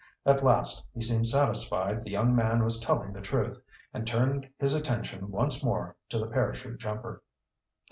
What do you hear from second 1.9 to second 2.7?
the young man